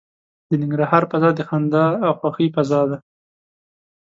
[0.49, 2.97] د ننګرهار فضا د خندا او خوښۍ فضا ده.